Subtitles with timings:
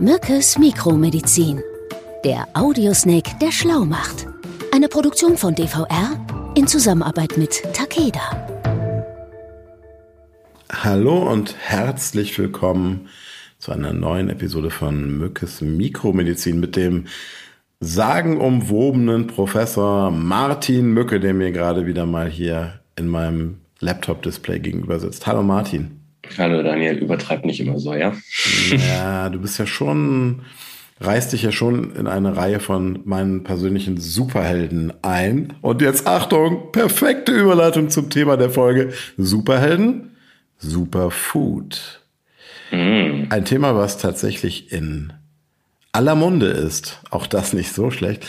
[0.00, 1.60] Mückes Mikromedizin.
[2.24, 4.28] Der Audiosnake, der schlau macht.
[4.72, 6.24] Eine Produktion von DVR
[6.54, 8.46] in Zusammenarbeit mit Takeda.
[10.70, 13.08] Hallo und herzlich willkommen
[13.58, 17.06] zu einer neuen Episode von Mückes Mikromedizin mit dem
[17.80, 25.26] sagenumwobenen Professor Martin Mücke, der mir gerade wieder mal hier in meinem Laptop-Display gegenüber sitzt.
[25.26, 25.97] Hallo Martin.
[26.36, 28.12] Hallo Daniel, übertreib nicht immer so, ja?
[28.70, 30.42] Ja, du bist ja schon,
[31.00, 35.54] reißt dich ja schon in eine Reihe von meinen persönlichen Superhelden ein.
[35.62, 38.92] Und jetzt Achtung, perfekte Überleitung zum Thema der Folge.
[39.16, 40.16] Superhelden,
[40.58, 42.02] Superfood.
[42.70, 43.24] Mm.
[43.30, 45.12] Ein Thema, was tatsächlich in
[45.92, 47.00] aller Munde ist.
[47.10, 48.26] Auch das nicht so schlecht.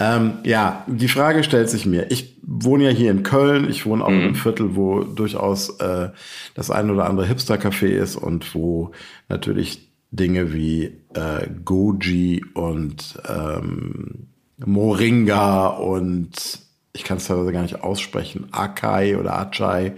[0.00, 2.10] Ähm, ja, die Frage stellt sich mir.
[2.10, 3.68] Ich wohne ja hier in Köln.
[3.68, 4.16] Ich wohne auch mhm.
[4.16, 6.08] in einem Viertel, wo durchaus äh,
[6.54, 8.92] das ein oder andere Hipster-Café ist und wo
[9.28, 14.26] natürlich Dinge wie äh, Goji und ähm,
[14.64, 16.60] Moringa und
[16.92, 19.94] ich kann es teilweise gar nicht aussprechen, Akai oder Achai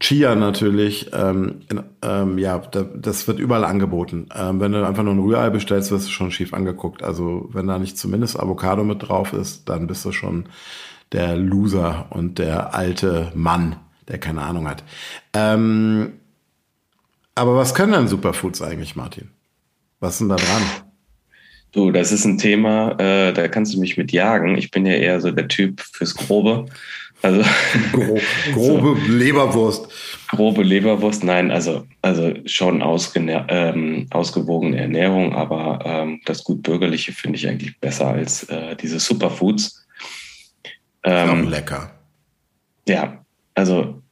[0.00, 4.28] Chia natürlich, ähm, in, ähm, ja, da, das wird überall angeboten.
[4.34, 7.02] Ähm, wenn du einfach nur ein Rührei bestellst, wirst du schon schief angeguckt.
[7.02, 10.46] Also wenn da nicht zumindest Avocado mit drauf ist, dann bist du schon
[11.12, 13.76] der Loser und der alte Mann,
[14.08, 14.82] der keine Ahnung hat.
[15.34, 16.14] Ähm,
[17.34, 19.28] aber was können denn Superfoods eigentlich, Martin?
[20.00, 20.62] Was ist denn da dran?
[21.72, 24.56] Du, das ist ein Thema, äh, da kannst du mich mit jagen.
[24.56, 26.66] Ich bin ja eher so der Typ fürs Grobe.
[27.22, 27.42] Also
[27.92, 28.18] Gro
[28.52, 29.12] grobe so.
[29.12, 29.88] Leberwurst.
[30.28, 32.82] Grobe Leberwurst, nein, also, also schon
[33.48, 39.00] ähm, ausgewogene Ernährung, aber ähm, das gut bürgerliche finde ich eigentlich besser als äh, diese
[39.00, 39.86] Superfoods.
[41.02, 41.92] Ähm, auch lecker.
[42.88, 43.24] Ja,
[43.54, 44.02] also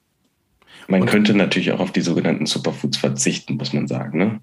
[0.88, 1.10] man Und?
[1.10, 4.18] könnte natürlich auch auf die sogenannten Superfoods verzichten, muss man sagen.
[4.18, 4.40] Ne?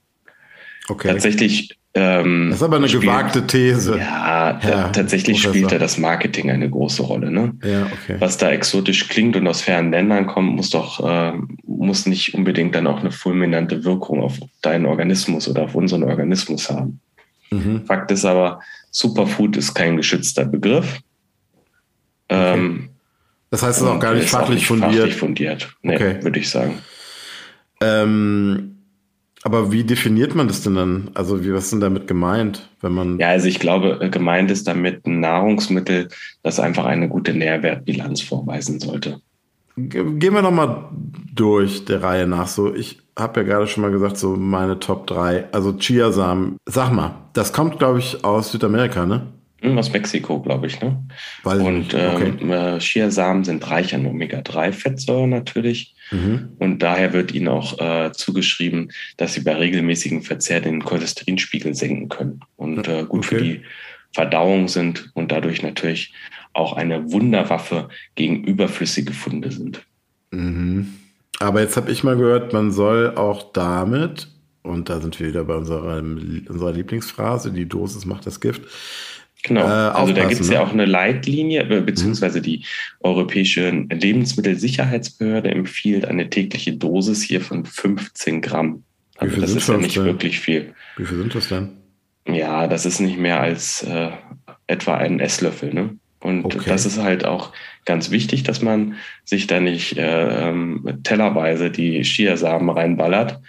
[0.88, 1.10] Okay.
[1.10, 3.98] Tatsächlich ähm, das ist aber eine spielt, gewagte These.
[3.98, 5.54] Ja, ja tatsächlich Professor.
[5.54, 7.32] spielt da das Marketing eine große Rolle.
[7.32, 7.54] Ne?
[7.64, 8.18] Ja, okay.
[8.20, 11.34] Was da exotisch klingt und aus fernen Ländern kommt, muss doch äh,
[11.66, 16.70] muss nicht unbedingt dann auch eine fulminante Wirkung auf deinen Organismus oder auf unseren Organismus
[16.70, 17.00] haben.
[17.52, 17.86] Mhm.
[17.86, 18.60] Fakt ist aber,
[18.92, 21.00] Superfood ist kein geschützter Begriff.
[22.28, 22.54] Okay.
[22.54, 22.90] Ähm,
[23.52, 24.94] das heißt, es ist auch gar nicht fachlich fundiert.
[24.94, 26.18] Fachlich fundiert, nee, okay.
[26.22, 26.80] würde ich sagen.
[27.82, 28.75] Ähm,
[29.46, 31.12] aber wie definiert man das denn dann?
[31.14, 33.20] Also wie, was ist denn damit gemeint, wenn man?
[33.20, 36.08] Ja, also ich glaube, äh, gemeint ist damit ein Nahrungsmittel,
[36.42, 39.22] das einfach eine gute Nährwertbilanz vorweisen sollte.
[39.78, 40.90] Gehen wir noch mal
[41.32, 42.48] durch der Reihe nach.
[42.48, 45.52] So, ich habe ja gerade schon mal gesagt, so meine Top 3.
[45.52, 46.58] Also Chiasamen.
[46.66, 49.28] Sag mal, das kommt, glaube ich, aus Südamerika, ne?
[49.62, 50.82] Hm, aus Mexiko, glaube ich.
[50.82, 51.04] Ne?
[51.44, 52.34] Weiß und okay.
[52.42, 55.96] ähm, äh, Chiasamen sind reich an Omega-3-Fettsäuren natürlich.
[56.12, 56.50] Mhm.
[56.60, 62.10] Und daher wird ihnen auch äh, zugeschrieben, dass sie bei regelmäßigem Verzehr den Cholesterinspiegel senken
[62.10, 63.36] können und äh, gut okay.
[63.36, 63.62] für die
[64.14, 66.14] Verdauung sind und dadurch natürlich
[66.54, 69.86] auch eine Wunderwaffe gegen überflüssige Funde sind.
[70.32, 70.94] Mhm.
[71.40, 74.30] Aber jetzt habe ich mal gehört, man soll auch damit,
[74.64, 78.62] und da sind wir wieder bei unserer, unserer Lieblingsphrase, die Dosis macht das Gift,
[79.46, 80.56] Genau, äh, also da gibt es ne?
[80.56, 82.66] ja auch eine Leitlinie, beziehungsweise die
[83.00, 88.84] Europäische Lebensmittelsicherheitsbehörde empfiehlt eine tägliche Dosis hier von 15 Gramm.
[89.18, 90.06] Also das ist ja nicht denn?
[90.06, 90.74] wirklich viel.
[90.98, 91.70] Wie viel sind das denn?
[92.28, 94.10] Ja, das ist nicht mehr als äh,
[94.66, 95.72] etwa ein Esslöffel.
[95.76, 95.96] Ne?
[96.22, 96.64] Und okay.
[96.66, 97.54] das ist halt auch
[97.86, 98.96] ganz wichtig, dass man
[99.26, 103.40] sich da nicht äh, ähm, tellerweise die Chiasamen reinballert,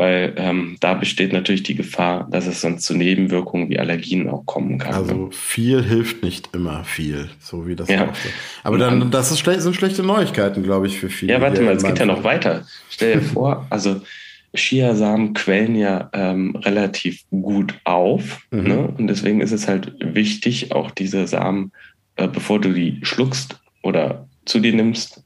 [0.00, 4.46] weil ähm, da besteht natürlich die Gefahr, dass es sonst zu Nebenwirkungen wie Allergien auch
[4.46, 4.94] kommen kann.
[4.94, 5.28] Also ne?
[5.30, 8.08] viel hilft nicht immer viel, so wie das ja.
[8.08, 8.28] auch so.
[8.64, 11.34] Aber dann, das ist, sind schlechte Neuigkeiten, glaube ich, für viele.
[11.34, 12.66] Ja, warte mal, es geht ja noch weiter.
[12.88, 14.00] Stell dir vor, also
[14.54, 18.46] Chiasamen quellen ja ähm, relativ gut auf.
[18.50, 18.62] Mhm.
[18.62, 18.94] Ne?
[18.96, 21.72] Und deswegen ist es halt wichtig, auch diese Samen,
[22.16, 25.22] äh, bevor du die schluckst oder zu dir nimmst,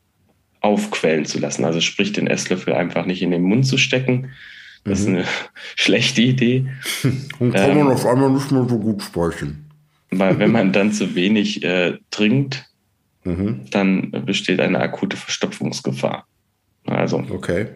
[0.62, 1.64] aufquellen zu lassen.
[1.64, 4.32] Also sprich, den Esslöffel einfach nicht in den Mund zu stecken,
[4.84, 5.16] das ist mhm.
[5.16, 5.24] eine
[5.76, 6.66] schlechte Idee.
[7.38, 9.70] Und kann ähm, man auf einmal nicht mehr so gut sprechen.
[10.10, 12.66] Weil wenn man dann zu wenig äh, trinkt,
[13.24, 13.62] mhm.
[13.70, 16.26] dann besteht eine akute Verstopfungsgefahr.
[16.86, 17.24] Also.
[17.30, 17.68] Okay.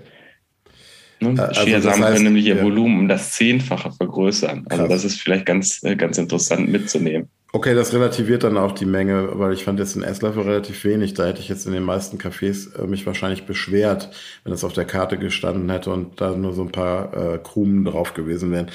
[1.20, 2.62] Ne, äh, also Chiasamen können nämlich ihr ja.
[2.62, 4.66] Volumen um das Zehnfache vergrößern.
[4.68, 5.02] Also Krass.
[5.02, 7.28] das ist vielleicht ganz, äh, ganz interessant mitzunehmen.
[7.50, 11.14] Okay, das relativiert dann auch die Menge, weil ich fand jetzt ein Esslöffel relativ wenig.
[11.14, 14.10] Da hätte ich jetzt in den meisten Cafés äh, mich wahrscheinlich beschwert,
[14.44, 17.86] wenn es auf der Karte gestanden hätte und da nur so ein paar äh, Krumen
[17.86, 18.70] drauf gewesen wären.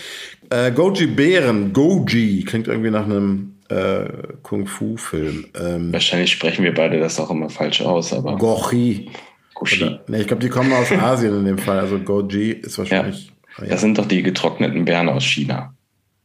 [0.49, 4.05] Äh, Goji Bären, Goji, klingt irgendwie nach einem äh,
[4.41, 5.45] Kung-Fu-Film.
[5.59, 8.37] Ähm, wahrscheinlich sprechen wir beide das auch immer falsch aus, aber.
[8.37, 9.11] Gochi.
[9.53, 9.99] Goshi.
[10.07, 11.79] ne, ich glaube, die kommen aus Asien in dem Fall.
[11.79, 13.27] Also Goji ist wahrscheinlich.
[13.27, 13.77] Ja, das ja.
[13.77, 15.75] sind doch die getrockneten Beeren aus China.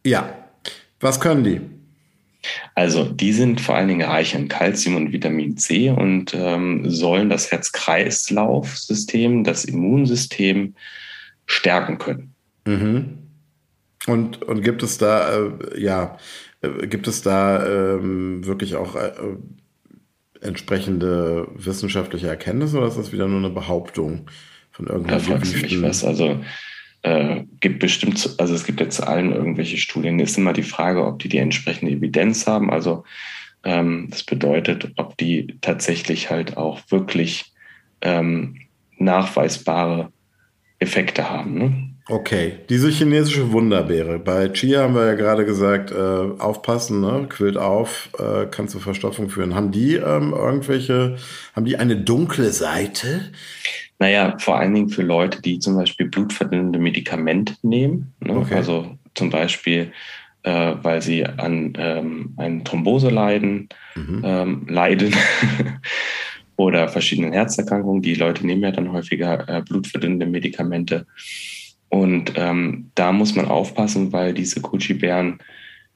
[0.07, 0.31] Ja.
[1.01, 1.61] Was können die?
[2.75, 7.29] Also die sind vor allen Dingen reich an Kalzium und Vitamin C und ähm, sollen
[7.31, 10.75] das Herz-Kreislauf-System, das Immunsystem
[11.47, 12.35] stärken können.
[12.67, 13.19] Mhm.
[14.07, 16.17] Und, und gibt es da, äh, ja,
[16.63, 19.13] äh, gibt es da ähm, wirklich auch äh,
[20.41, 24.31] entsprechende wissenschaftliche Erkenntnisse oder ist das wieder nur eine Behauptung
[24.71, 26.05] von irgendeinem Da fragst du mich was.
[26.05, 26.41] Also
[27.03, 30.19] äh, gibt bestimmt, also es gibt jetzt allen irgendwelche Studien.
[30.19, 32.71] Ist immer die Frage, ob die die entsprechende Evidenz haben.
[32.71, 33.05] Also
[33.65, 37.53] ähm, das bedeutet, ob die tatsächlich halt auch wirklich
[38.01, 38.57] ähm,
[38.99, 40.13] nachweisbare
[40.79, 41.55] Effekte haben.
[41.55, 41.91] Ne?
[42.11, 44.19] Okay, diese chinesische Wunderbeere.
[44.19, 47.27] Bei Chia haben wir ja gerade gesagt, äh, aufpassen, ne?
[47.29, 49.55] quillt auf, äh, kann zu Verstopfung führen.
[49.55, 51.17] Haben die ähm, irgendwelche,
[51.55, 53.31] haben die eine dunkle Seite?
[53.99, 58.15] Naja, vor allen Dingen für Leute, die zum Beispiel blutverdünnende Medikamente nehmen.
[58.21, 58.37] Ne?
[58.37, 58.55] Okay.
[58.55, 59.93] Also zum Beispiel,
[60.45, 64.23] äh, weil sie an ähm, eine Thrombose leiden, Mhm.
[64.25, 65.13] ähm, leiden
[66.57, 68.03] oder verschiedenen Herzerkrankungen.
[68.03, 71.07] Die Leute nehmen ja dann häufiger äh, blutverdünnende Medikamente.
[71.89, 75.39] Und ähm, da muss man aufpassen, weil diese Gucci-Bären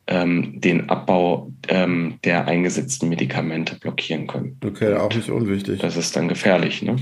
[0.07, 4.57] ähm, den Abbau ähm, der eingesetzten Medikamente blockieren können.
[4.65, 5.81] Okay, auch nicht unwichtig.
[5.81, 6.83] Das ist dann gefährlich.
[6.83, 6.97] Ne?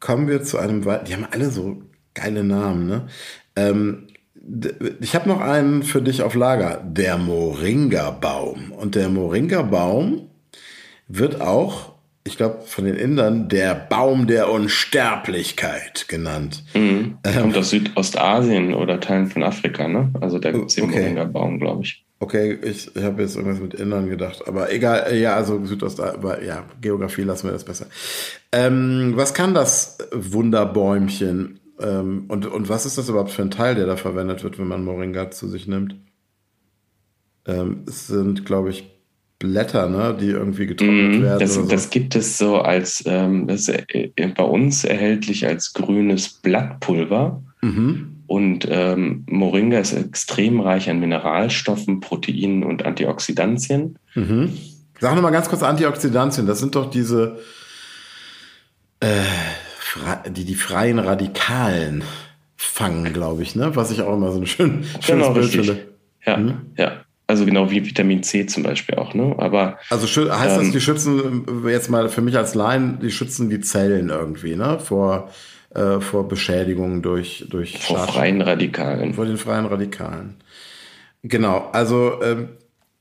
[0.00, 1.82] Kommen wir zu einem, wei- die haben alle so
[2.14, 3.06] geile Namen, ne?
[3.56, 4.06] Ähm,
[5.00, 8.72] ich habe noch einen für dich auf Lager, der Moringa-Baum.
[8.72, 10.30] Und der Moringa-Baum
[11.08, 16.64] wird auch, ich glaube, von den Indern der Baum der Unsterblichkeit genannt.
[16.74, 17.18] Mhm.
[17.22, 20.10] Kommt aus Südostasien oder Teilen von Afrika, ne?
[20.20, 21.00] Also da gibt es den Okay.
[21.00, 22.04] Moringa-Baum, glaube ich.
[22.20, 26.00] Okay, ich, ich habe jetzt irgendwas mit Indern gedacht, aber egal, äh, ja, also Südost,
[26.00, 27.86] aber ja, Geografie lassen wir das besser.
[28.50, 31.60] Ähm, was kann das Wunderbäumchen?
[31.80, 34.66] Ähm, und, und was ist das überhaupt für ein Teil, der da verwendet wird, wenn
[34.66, 35.94] man Moringa zu sich nimmt?
[37.46, 38.84] Ähm, es sind, glaube ich,
[39.38, 41.22] Blätter, ne, die irgendwie getrocknet Mhm.
[41.22, 41.38] werden.
[41.38, 41.62] Das, so.
[41.62, 47.40] das gibt es so als, ähm, das ist äh, bei uns erhältlich als grünes Blattpulver.
[47.62, 48.14] mhm.
[48.28, 53.98] Und ähm, Moringa ist extrem reich an Mineralstoffen, Proteinen und Antioxidantien.
[54.14, 54.52] Mhm.
[55.00, 56.46] Sag noch mal ganz kurz Antioxidantien.
[56.46, 57.38] Das sind doch diese,
[59.00, 59.08] äh,
[60.30, 62.04] die die freien Radikalen
[62.56, 63.74] fangen, glaube ich, ne?
[63.76, 65.66] Was ich auch immer so ein schön, schönes Genau, Bild richtig.
[65.66, 65.88] finde.
[66.26, 66.54] Ja, Mhm.
[66.76, 66.92] ja.
[67.26, 69.34] Also genau wie Vitamin C zum Beispiel auch, ne?
[69.38, 73.48] Aber Also heißt das, Ähm, die schützen jetzt mal für mich als Laien, die schützen
[73.50, 74.78] die Zellen irgendwie, ne?
[74.80, 75.30] Vor,
[75.74, 79.14] äh, vor Beschädigungen durch durch vor Schad- freien Radikalen.
[79.14, 80.36] vor den freien Radikalen.
[81.22, 82.50] Genau, also ähm,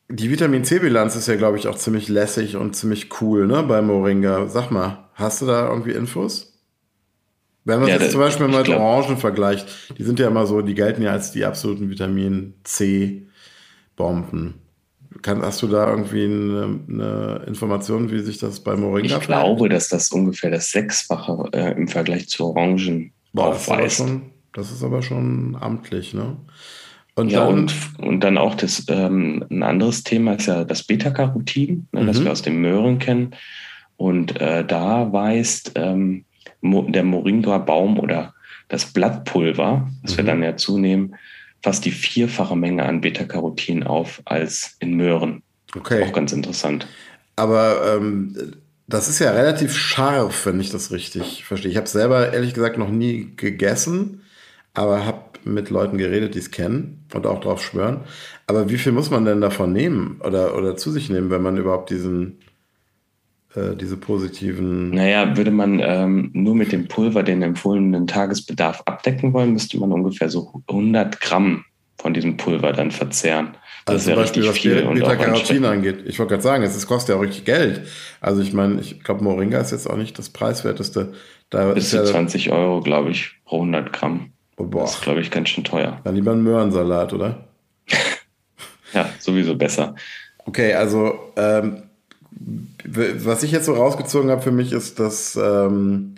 [0.10, 3.62] die Vitamin C-Bilanz ist ja, glaube ich, auch ziemlich lässig und ziemlich cool, ne?
[3.64, 4.48] Bei Moringa.
[4.48, 6.54] Sag mal, hast du da irgendwie Infos?
[7.66, 9.68] Wenn man Ja, es jetzt da- zum Beispiel mal mit glaub- Orangen vergleicht,
[9.98, 14.56] die sind ja immer so, die gelten ja als die absoluten Vitamin C-Bomben.
[15.22, 19.70] Kann, hast du da irgendwie eine, eine Information, wie sich das bei Moringa Ich glaube,
[19.70, 23.98] dass das ungefähr das Sechsfache äh, im Vergleich zu Orangen Boah, das, ist aber aufweist.
[23.98, 24.22] schon,
[24.54, 26.38] das ist aber schon amtlich, ne?
[27.16, 30.84] Und Ja, dann, und, und dann auch das, ähm, ein anderes Thema ist ja das
[30.84, 32.26] Beta-Carotin, ne, das Mhm.
[32.26, 33.32] wir aus den Möhren kennen.
[33.96, 36.26] Und äh, da weist ähm,
[36.62, 38.34] der Moringa-Baum oder
[38.70, 40.28] das Blattpulver, das wir Mhm.
[40.28, 41.16] dann ja zunehmen,
[41.64, 45.44] fast die vierfache Menge an Beta-Carotin auf als in Möhren.
[45.76, 46.04] okay.
[46.04, 46.88] Auch ganz interessant.
[47.36, 48.56] Aber ähm,
[48.88, 51.72] das ist ja relativ scharf, wenn ich das richtig verstehe.
[51.72, 54.24] Ich habe selber ehrlich gesagt noch nie gegessen,
[54.74, 58.02] aber habe mit Leuten geredet, die es kennen und auch drauf schwören.
[58.48, 61.58] Aber wie viel muss man denn davon nehmen oder, oder zu sich nehmen, wenn man
[61.58, 62.40] überhaupt diesen,
[63.58, 64.92] äh, diese positiven.
[64.92, 69.92] Naja, würde man ähm, nur mit dem Pulver den empfohlenen Tagesbedarf abdecken wollen, müsste man
[69.92, 71.66] ungefähr so 100 Gramm
[72.00, 73.56] von diesem Pulver dann verzehren.
[73.86, 74.60] Das Also zum Beispiel, was
[74.94, 76.04] Beta-Carotin angeht.
[76.06, 77.88] Ich wollte gerade sagen, es ist- kostet ja auch richtig Geld.
[78.22, 81.14] Also ich meine, ich glaube, Moringa ist jetzt auch nicht das preiswerteste.
[81.50, 84.32] Da Bis ist zu ja, 20 Euro, glaube ich, pro 100 Gramm.
[84.58, 86.02] oh, boah, Das ist, glaube ich, ganz schön teuer.
[86.04, 87.48] dann lieber ein Möhrensalat, oder?
[88.94, 89.96] Ja, sowieso besser.
[90.46, 91.84] Okay, also ähm,
[92.86, 96.16] was ich jetzt so rausgezogen habe für mich ist, dass ähm,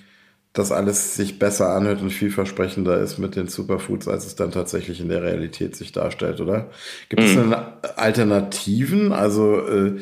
[0.53, 4.99] das alles sich besser anhört und vielversprechender ist mit den Superfoods, als es dann tatsächlich
[4.99, 6.69] in der Realität sich darstellt, oder?
[7.07, 7.51] Gibt es Mhm.
[7.51, 7.55] denn
[7.95, 9.11] Alternativen?
[9.11, 9.99] Also äh,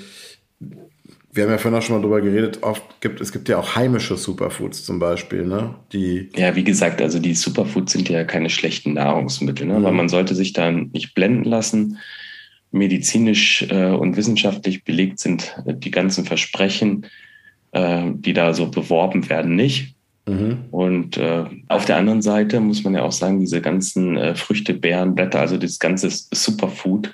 [1.32, 3.76] wir haben ja vorhin auch schon mal drüber geredet, oft gibt es gibt ja auch
[3.76, 5.76] heimische Superfoods zum Beispiel, ne?
[5.94, 9.74] Die Ja, wie gesagt, also die Superfoods sind ja keine schlechten Nahrungsmittel, ne?
[9.78, 9.86] Mhm.
[9.86, 12.00] aber man sollte sich da nicht blenden lassen.
[12.72, 17.06] Medizinisch äh, und wissenschaftlich belegt sind äh, die ganzen Versprechen,
[17.72, 19.96] äh, die da so beworben werden, nicht.
[20.28, 20.66] Mhm.
[20.72, 24.74] Und äh, auf der anderen Seite muss man ja auch sagen, diese ganzen äh, Früchte,
[24.74, 27.14] Beeren, Blätter, also das ganze Superfood.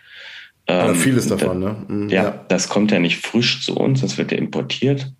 [0.65, 1.86] Ähm, vieles davon, da, ne?
[1.88, 5.13] Mhm, ja, ja, das kommt ja nicht frisch zu uns, das wird ja importiert.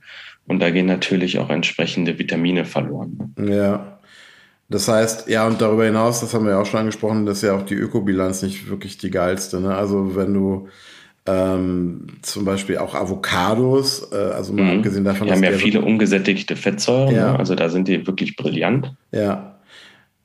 [0.46, 3.34] Und da gehen natürlich auch entsprechende Vitamine verloren.
[3.38, 3.56] Ne?
[3.56, 3.93] Ja.
[4.70, 7.56] Das heißt, ja, und darüber hinaus, das haben wir ja auch schon angesprochen, dass ja
[7.56, 9.60] auch die Ökobilanz nicht wirklich die geilste.
[9.60, 9.76] Ne?
[9.76, 10.68] Also wenn du
[11.26, 14.78] ähm, zum Beispiel auch Avocados, äh, also mal mhm.
[14.80, 17.34] abgesehen davon, die haben ja viele ungesättigte Fettsäuren, ja.
[17.34, 17.40] ne?
[17.40, 18.94] also da sind die wirklich brillant.
[19.12, 19.60] Ja.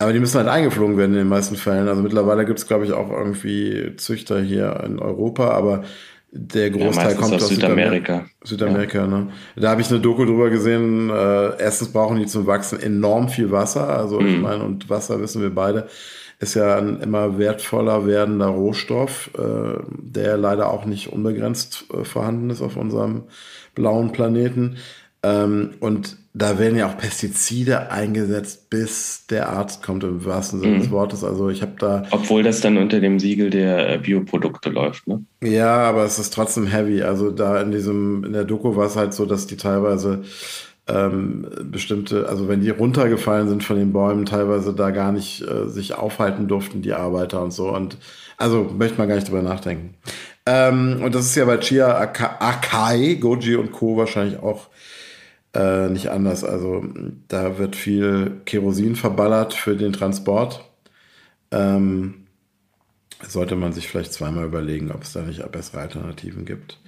[0.00, 1.88] Aber die müssen halt eingeflogen werden in den meisten Fällen.
[1.88, 5.82] Also mittlerweile gibt es, glaube ich, auch irgendwie Züchter hier in Europa, aber
[6.30, 8.26] der Großteil ja, kommt aus Südamerika.
[8.44, 9.06] Südamerika, ja.
[9.06, 9.28] ne?
[9.56, 11.08] Da habe ich eine Doku drüber gesehen.
[11.10, 13.88] Äh, erstens brauchen die zum Wachsen enorm viel Wasser.
[13.88, 14.28] Also mhm.
[14.28, 15.88] ich meine, und Wasser wissen wir beide,
[16.38, 22.50] ist ja ein immer wertvoller werdender Rohstoff, äh, der leider auch nicht unbegrenzt äh, vorhanden
[22.50, 23.24] ist auf unserem
[23.74, 24.76] blauen Planeten.
[25.22, 30.76] Ähm, und da werden ja auch Pestizide eingesetzt, bis der Arzt kommt, im wahrsten Sinne
[30.76, 30.80] mhm.
[30.80, 31.24] des Wortes.
[31.24, 32.04] Also ich habe da.
[32.10, 35.24] Obwohl das dann unter dem Siegel der äh, Bioprodukte läuft, ne?
[35.42, 37.02] Ja, aber es ist trotzdem heavy.
[37.02, 40.22] Also da in diesem, in der Doku war es halt so, dass die teilweise
[40.86, 45.66] ähm, bestimmte, also wenn die runtergefallen sind von den Bäumen, teilweise da gar nicht äh,
[45.68, 47.68] sich aufhalten durften, die Arbeiter und so.
[47.68, 47.96] Und
[48.36, 49.94] also möchte man gar nicht drüber nachdenken.
[50.46, 53.96] Ähm, und das ist ja bei Chia Akai, Goji und Co.
[53.96, 54.68] wahrscheinlich auch
[55.58, 56.44] äh, nicht anders.
[56.44, 56.84] Also
[57.26, 60.64] da wird viel Kerosin verballert für den Transport.
[61.50, 62.26] Ähm,
[63.26, 66.78] sollte man sich vielleicht zweimal überlegen, ob es da nicht bessere Alternativen gibt.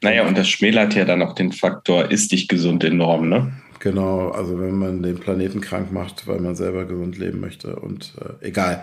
[0.00, 3.52] Naja, und das schmälert ja dann auch den Faktor, ist dich gesund enorm, ne?
[3.80, 8.14] Genau, also wenn man den Planeten krank macht, weil man selber gesund leben möchte und
[8.18, 8.82] äh, egal.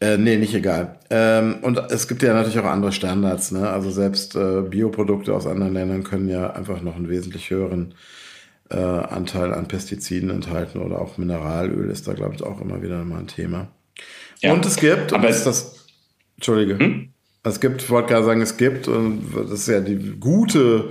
[0.00, 0.98] Äh, nee, nicht egal.
[1.10, 3.70] Ähm, und es gibt ja natürlich auch andere Standards, ne?
[3.70, 7.94] Also selbst äh, Bioprodukte aus anderen Ländern können ja einfach noch einen wesentlich höheren
[8.72, 13.04] äh, Anteil an Pestiziden enthalten oder auch Mineralöl ist da, glaube ich, auch immer wieder
[13.04, 13.68] mal ein Thema.
[14.40, 15.86] Ja, und es gibt, aber ist das,
[16.36, 17.10] Entschuldige, hm?
[17.44, 20.90] es gibt, ich wollte gerade sagen, es gibt, und das ist ja die gute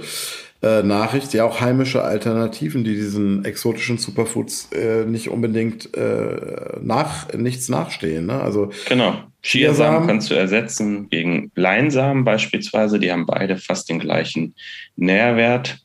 [0.62, 7.34] äh, Nachricht, ja auch heimische Alternativen, die diesen exotischen Superfoods äh, nicht unbedingt äh, nach,
[7.34, 8.28] nichts nachstehen.
[8.28, 8.40] Ne?
[8.40, 9.24] Also genau.
[9.42, 13.00] Chiasamen kannst du ersetzen gegen Leinsamen beispielsweise.
[13.00, 14.54] Die haben beide fast den gleichen
[14.96, 15.80] Nährwert.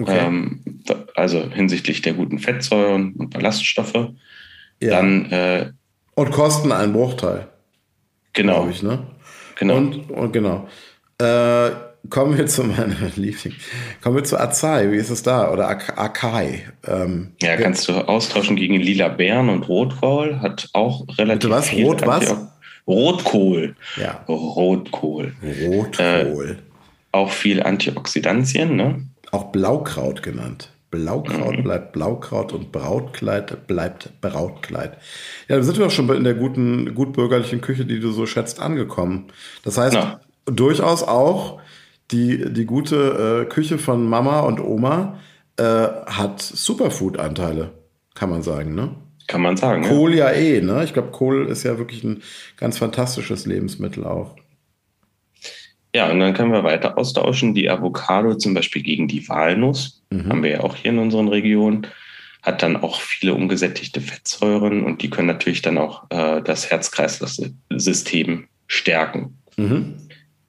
[0.00, 0.18] Okay.
[0.18, 0.60] Ähm,
[1.14, 4.10] also hinsichtlich der guten Fettsäuren und Ballaststoffe.
[4.80, 4.90] Ja.
[4.90, 5.70] Dann, äh,
[6.14, 7.48] und kosten einen Bruchteil.
[8.32, 8.68] Genau.
[8.68, 9.00] Ich, ne?
[9.56, 9.76] Genau.
[9.76, 10.68] Und, und genau.
[11.18, 11.70] Äh,
[12.10, 13.54] kommen wir zu meiner Liebling.
[14.02, 14.90] Kommen wir zu Azai.
[14.92, 15.50] Wie ist es da?
[15.52, 16.64] Oder Akai?
[16.86, 20.40] Ähm, ja, kannst du austauschen gegen lila Beeren und Rotkohl.
[20.40, 21.68] Hat auch relativ was?
[21.68, 22.36] Viel Rot was?
[22.86, 23.74] Rotkohl.
[23.96, 24.24] Ja.
[24.28, 25.34] Rotkohl.
[25.42, 26.50] Rotkohl.
[26.50, 26.62] Äh,
[27.12, 29.02] auch viel Antioxidantien, ne?
[29.30, 30.70] Auch Blaukraut genannt.
[30.90, 31.62] Blaukraut mhm.
[31.64, 34.96] bleibt Blaukraut und Brautkleid bleibt Brautkleid.
[35.48, 38.60] Ja, dann sind wir auch schon in der guten, gutbürgerlichen Küche, die du so schätzt,
[38.60, 39.26] angekommen.
[39.64, 40.20] Das heißt, ja.
[40.46, 41.60] durchaus auch
[42.10, 45.18] die, die gute äh, Küche von Mama und Oma
[45.58, 47.72] äh, hat Superfood-Anteile,
[48.14, 48.94] kann man sagen, ne?
[49.26, 49.82] Kann man sagen.
[49.82, 50.84] Kohl ja, ja eh, ne?
[50.84, 52.22] Ich glaube, Kohl ist ja wirklich ein
[52.56, 54.36] ganz fantastisches Lebensmittel auch.
[55.94, 57.54] Ja, und dann können wir weiter austauschen.
[57.54, 60.28] Die Avocado zum Beispiel gegen die Walnuss, mhm.
[60.28, 61.86] haben wir ja auch hier in unseren Regionen,
[62.42, 68.48] hat dann auch viele ungesättigte Fettsäuren und die können natürlich dann auch äh, das Herz-Kreislauf-System
[68.66, 69.38] stärken.
[69.56, 69.94] Mhm.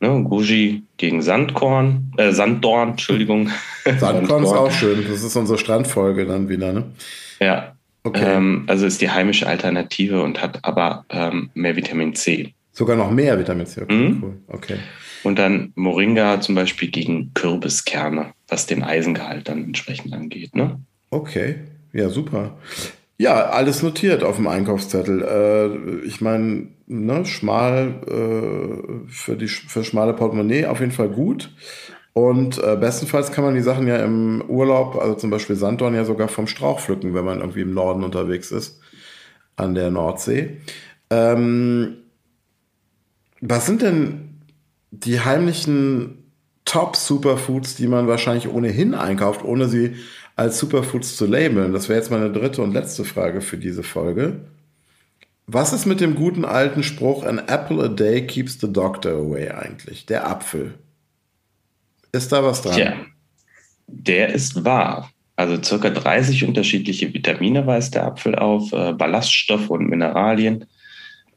[0.01, 3.49] Ne, Guji gegen Sandkorn, äh, Sanddorn, Entschuldigung.
[3.97, 5.05] Sandkorn ist auch schön.
[5.09, 6.85] Das ist unsere Strandfolge dann wieder, ne?
[7.39, 7.75] Ja.
[8.03, 8.37] Okay.
[8.37, 12.53] Ähm, also ist die heimische Alternative und hat aber ähm, mehr Vitamin C.
[12.71, 13.81] Sogar noch mehr Vitamin C.
[13.81, 14.23] Okay, mhm.
[14.23, 14.37] cool.
[14.47, 14.77] okay.
[15.23, 20.55] Und dann Moringa zum Beispiel gegen Kürbiskerne, was den Eisengehalt dann entsprechend angeht.
[20.55, 20.79] Ne?
[21.09, 21.55] Okay,
[21.91, 22.57] ja, super.
[23.17, 25.21] Ja, alles notiert auf dem Einkaufszettel.
[25.21, 31.51] Äh, ich meine, ne, schmal äh, für die für schmale Portemonnaie auf jeden Fall gut.
[32.13, 36.05] Und äh, bestenfalls kann man die Sachen ja im Urlaub, also zum Beispiel Sanddorn, ja
[36.05, 38.79] sogar vom Strauch pflücken, wenn man irgendwie im Norden unterwegs ist,
[39.55, 40.57] an der Nordsee.
[41.09, 41.97] Ähm,
[43.41, 44.41] was sind denn
[44.91, 46.31] die heimlichen
[46.65, 49.95] Top-Superfoods, die man wahrscheinlich ohnehin einkauft, ohne sie
[50.35, 51.73] als Superfoods zu labeln?
[51.73, 54.41] Das wäre jetzt meine dritte und letzte Frage für diese Folge.
[55.47, 59.49] Was ist mit dem guten alten Spruch, an apple a day keeps the doctor away
[59.49, 60.05] eigentlich?
[60.05, 60.75] Der Apfel.
[62.11, 62.75] Ist da was dran?
[62.75, 62.93] Tja,
[63.87, 65.09] der ist wahr.
[65.35, 70.65] Also circa 30 unterschiedliche Vitamine weist der Apfel auf, äh, Ballaststoffe und Mineralien.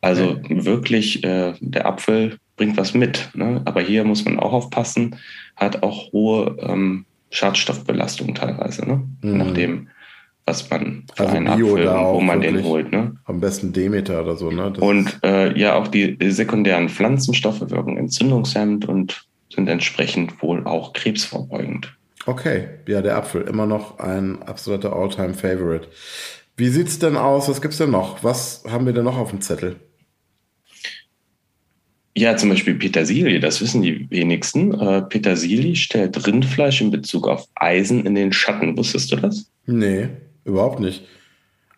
[0.02, 3.30] Also wirklich, äh, der Apfel bringt was mit.
[3.35, 3.62] Ne?
[3.64, 5.16] Aber hier muss man auch aufpassen,
[5.56, 9.02] hat auch hohe ähm, Schadstoffbelastung teilweise, ne?
[9.23, 9.38] Mhm.
[9.38, 9.88] nachdem
[10.44, 12.90] was man für also einen Apfel und wo man den holt.
[12.90, 13.16] Ne?
[13.26, 14.50] Am besten Demeter oder so.
[14.50, 14.73] Ne?
[14.75, 20.94] Das und äh, ja, auch die sekundären Pflanzenstoffe wirken entzündungshemmend und sind entsprechend wohl auch
[20.94, 21.94] krebsvorbeugend.
[22.26, 25.88] Okay, ja, der Apfel, immer noch ein absoluter All-Time-Favorite.
[26.56, 27.49] Wie sieht es denn aus?
[27.49, 28.25] Was gibt es denn noch?
[28.25, 29.76] Was haben wir denn noch auf dem Zettel?
[32.16, 34.78] Ja, zum Beispiel Petersilie, das wissen die wenigsten.
[34.78, 38.76] Äh, Petersilie stellt Rindfleisch in Bezug auf Eisen in den Schatten.
[38.76, 39.50] Wusstest du das?
[39.66, 40.09] Nee,
[40.45, 41.04] überhaupt nicht.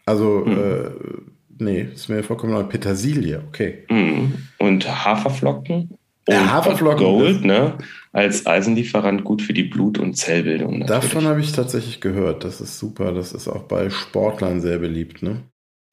[0.07, 0.59] Also, hm.
[0.59, 2.65] äh, nee, ist mir vollkommen neu.
[2.65, 3.85] Petersilie, okay.
[3.89, 4.35] Hm.
[4.59, 5.97] Und Haferflocken
[6.29, 7.05] ja, Haferflocken.
[7.05, 7.75] Gold, ne?
[8.13, 10.79] Als Eisenlieferant gut für die Blut- und Zellbildung.
[10.79, 11.03] Natürlich.
[11.03, 12.45] Davon habe ich tatsächlich gehört.
[12.45, 13.13] Das ist super.
[13.13, 15.43] Das ist auch bei Sportlern sehr beliebt, ne?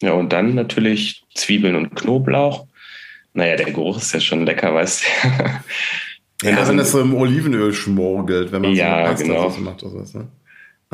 [0.02, 2.66] Ja, und dann natürlich Zwiebeln und Knoblauch.
[3.34, 5.30] Naja, der Geruch ist ja schon lecker, weißt du.
[6.42, 9.50] wenn ja, das wenn das so im Olivenöl schmorgelt, wenn man ja, so genau.
[9.60, 10.28] macht oder was, ne?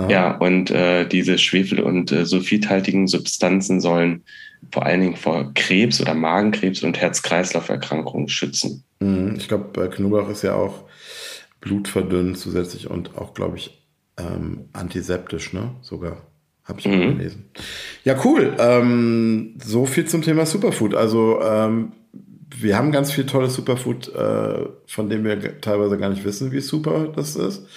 [0.10, 4.24] Ja, und äh, diese Schwefel- und äh, sulfidhaltigen Substanzen sollen
[4.72, 8.84] vor allen Dingen vor Krebs oder Magenkrebs und Herz-Kreislauf-Erkrankungen schützen.
[9.00, 9.36] Mhm.
[9.38, 10.84] Ich glaube, Knoblauch ist ja auch
[11.62, 15.72] blutverdünnend zusätzlich und auch, glaube ich, ähm, antiseptisch, ne?
[15.82, 16.18] Sogar.
[16.64, 17.00] Habe ich mhm.
[17.00, 17.50] mal gelesen.
[18.04, 18.56] Ja, cool.
[18.60, 20.96] Ähm, so viel zum Thema Superfood.
[20.96, 21.94] Also, ähm,
[22.56, 26.62] wir haben ganz viel tolles Superfood, äh, von dem wir teilweise gar nicht wissen, wie
[26.62, 27.68] super das ist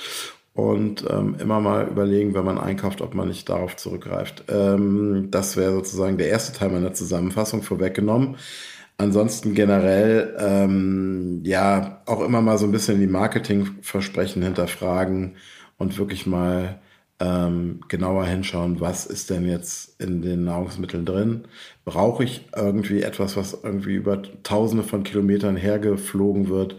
[0.54, 4.44] und ähm, immer mal überlegen, wenn man einkauft, ob man nicht darauf zurückgreift.
[4.48, 8.36] Ähm, das wäre sozusagen der erste Teil meiner Zusammenfassung vorweggenommen.
[8.98, 15.36] Ansonsten generell, ähm, ja, auch immer mal so ein bisschen die Marketingversprechen hinterfragen
[15.78, 16.80] und wirklich mal
[17.20, 21.42] ähm, genauer hinschauen, was ist denn jetzt in den Nahrungsmitteln drin?
[21.84, 26.76] Brauche ich irgendwie etwas, was irgendwie über tausende von Kilometern hergeflogen wird?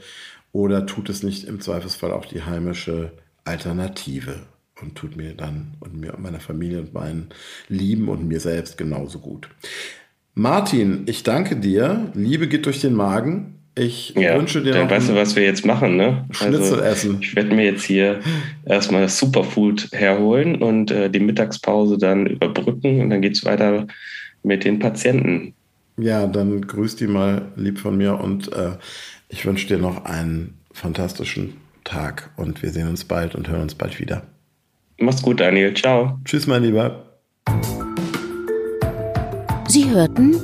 [0.52, 3.14] Oder tut es nicht im Zweifelsfall auch die heimische
[3.46, 4.42] Alternative
[4.82, 7.30] und tut mir dann und mir und meiner Familie und meinen
[7.70, 9.48] Lieben und mir selbst genauso gut.
[10.34, 12.12] Martin, ich danke dir.
[12.14, 13.61] Liebe geht durch den Magen.
[13.76, 16.26] Ich ja, wünsche dir dann weißt du, was wir jetzt machen, ne?
[16.32, 17.18] Schnitzel also, essen.
[17.22, 18.20] Ich werde mir jetzt hier
[18.66, 23.88] erstmal das Superfood herholen und äh, die Mittagspause dann überbrücken und dann geht es weiter
[24.44, 25.54] mit den Patienten.
[25.98, 28.72] Ja, dann grüß die mal lieb von mir und äh,
[29.30, 31.54] ich wünsche dir noch einen fantastischen
[31.84, 34.24] Tag und wir sehen uns bald und hören uns bald wieder.
[34.98, 35.74] Mach's gut, Daniel.
[35.74, 36.20] Ciao.
[36.26, 37.06] Tschüss, mein Lieber.
[39.68, 40.36] Sie hörten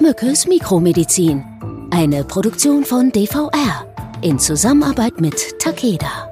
[0.00, 1.44] Mückes Mikromedizin,
[1.90, 3.84] eine Produktion von DVR
[4.22, 6.29] in Zusammenarbeit mit Takeda.